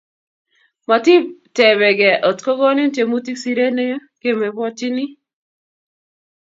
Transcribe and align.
Matitepekei 0.89 2.21
otko 2.31 2.51
konin 2.61 2.89
tiemutik 2.95 3.37
siret 3.43 3.73
ne 3.75 3.85
kemebwotyini 4.21 5.05